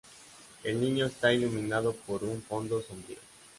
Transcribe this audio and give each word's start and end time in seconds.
El 0.63 0.81
niño 0.81 1.05
está 1.05 1.31
iluminado 1.31 1.93
por 2.07 2.23
un 2.23 2.41
fondo 2.41 2.81
sombrío. 2.81 3.19